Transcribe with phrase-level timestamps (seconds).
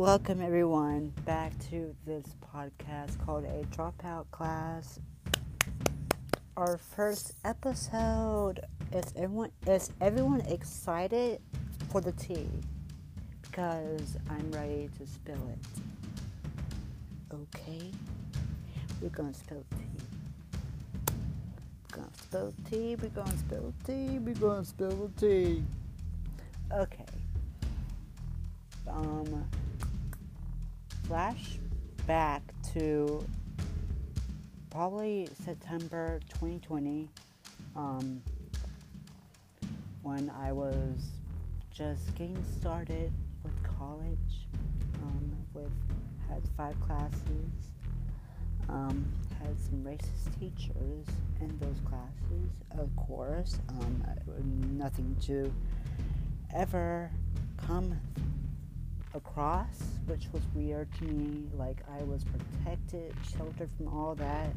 [0.00, 4.98] Welcome, everyone, back to this podcast called A Dropout Class.
[6.56, 8.60] Our first episode.
[8.94, 11.42] Is everyone is everyone excited
[11.90, 12.48] for the tea?
[13.42, 15.58] Because I'm ready to spill it.
[17.34, 17.90] Okay,
[19.02, 21.12] we're gonna spill tea.
[21.90, 22.96] We're gonna spill tea.
[22.96, 24.18] We're gonna spill tea.
[24.18, 25.62] We're gonna spill the tea.
[26.72, 27.04] Okay.
[28.88, 29.44] Um
[31.10, 31.58] flash
[32.06, 32.40] back
[32.72, 33.20] to
[34.70, 37.08] probably September 2020
[37.74, 38.22] um,
[40.02, 41.08] when I was
[41.72, 43.10] just getting started
[43.42, 44.46] with college.
[45.02, 45.72] Um, with
[46.28, 47.50] had five classes,
[48.68, 49.04] um,
[49.42, 51.06] had some racist teachers
[51.40, 53.58] in those classes, of course.
[53.68, 54.04] Um,
[54.78, 55.52] nothing to
[56.54, 57.10] ever
[57.56, 57.98] come
[59.14, 61.48] across, which was weird to me.
[61.56, 64.50] Like I was protected, sheltered from all that.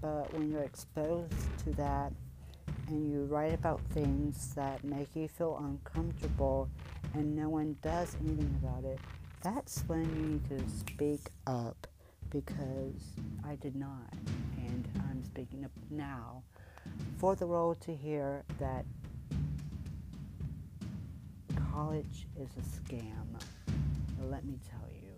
[0.00, 2.12] But when you're exposed to that
[2.88, 6.68] and you write about things that make you feel uncomfortable
[7.14, 9.00] and no one does anything about it,
[9.42, 11.86] that's when you need to speak up
[12.30, 14.12] because I did not.
[14.58, 16.42] And I'm speaking up now
[17.18, 18.84] for the world to hear that
[21.72, 23.26] college is a scam
[24.24, 25.10] let me tell you,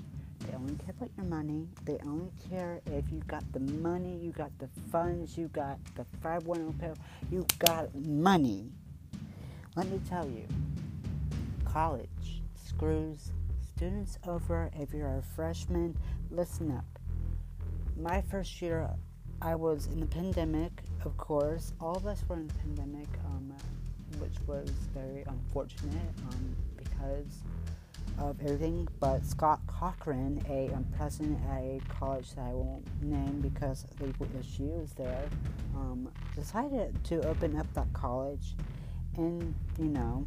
[0.47, 1.69] they only care about your money.
[1.85, 6.05] They only care if you got the money, you got the funds, you got the
[6.23, 6.95] 510
[7.31, 8.71] you got money.
[9.77, 10.47] Let me tell you,
[11.65, 13.33] college screws
[13.77, 15.97] students over if you're a freshman.
[16.31, 16.85] Listen up.
[17.97, 18.89] My first year,
[19.41, 21.73] I was in the pandemic, of course.
[21.81, 23.55] All of us were in the pandemic, um,
[24.19, 27.43] which was very unfortunate um, because
[28.21, 33.41] of everything but Scott Cochran, a um, president at a college that I won't name
[33.41, 35.25] because legal issues there,
[35.75, 38.55] um, decided to open up that college
[39.17, 40.27] and, you know,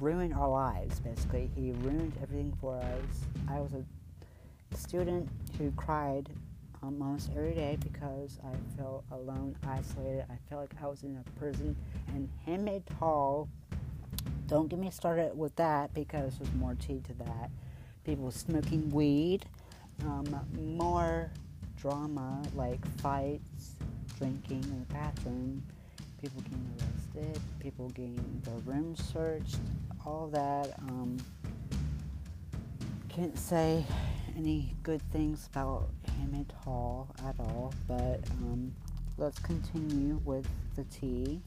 [0.00, 1.50] ruin our lives, basically.
[1.54, 3.26] He ruined everything for us.
[3.48, 5.28] I was a student
[5.58, 6.28] who cried
[6.82, 10.24] almost every day because I felt alone, isolated.
[10.28, 11.76] I felt like I was in a prison.
[12.08, 13.48] And Hammond Hall
[14.52, 17.50] don't get me started with that because there's more tea to that.
[18.04, 19.46] People smoking weed,
[20.02, 20.26] um,
[20.76, 21.30] more
[21.80, 23.76] drama like fights,
[24.18, 25.62] drinking in the bathroom,
[26.20, 29.56] people getting arrested, people getting their rooms searched,
[30.04, 30.78] all that.
[30.80, 31.16] Um,
[33.08, 33.86] can't say
[34.36, 35.88] any good things about
[36.18, 38.70] Hammond Hall at all, but um,
[39.16, 40.46] let's continue with
[40.76, 41.40] the tea.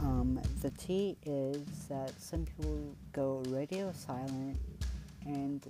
[0.00, 4.58] Um, the tea is that some people go radio silent
[5.24, 5.66] and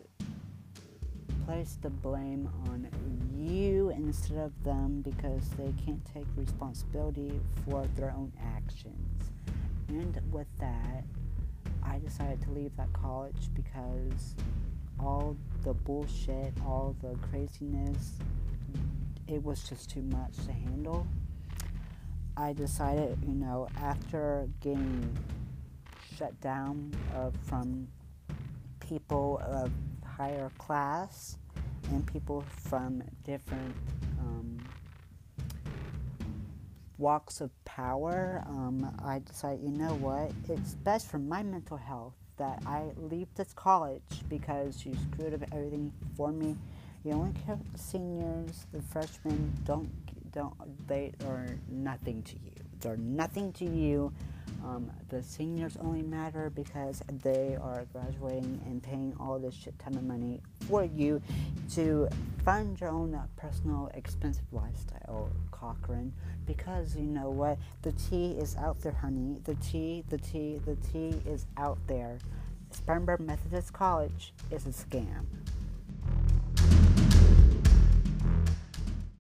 [1.46, 2.88] place the blame on
[3.36, 9.30] you instead of them because they can't take responsibility for their own actions.
[9.88, 11.04] And with that,
[11.82, 14.34] I decided to leave that college because
[14.98, 18.14] all the bullshit, all the craziness,
[19.28, 21.06] it was just too much to handle.
[22.36, 25.16] I decided, you know, after getting
[26.16, 27.86] shut down uh, from
[28.80, 29.70] people of
[30.04, 31.38] higher class
[31.90, 33.74] and people from different
[34.18, 34.58] um,
[36.98, 42.14] walks of power, um, I decided, you know what, it's best for my mental health
[42.36, 46.56] that I leave this college because you screwed up everything for me.
[47.04, 49.90] You only care seniors, the freshmen don't
[50.34, 50.54] don't
[50.88, 52.50] they are nothing to you.
[52.80, 54.12] They're nothing to you.
[54.64, 59.96] Um, the seniors only matter because they are graduating and paying all this shit ton
[59.96, 61.20] of money for you
[61.74, 62.08] to
[62.44, 66.12] fund your own personal expensive lifestyle, Cochran.
[66.46, 67.58] Because you know what?
[67.82, 69.38] The tea is out there, honey.
[69.44, 72.18] The tea, the tea, the tea is out there.
[72.70, 75.26] Spartanburg Methodist College is a scam.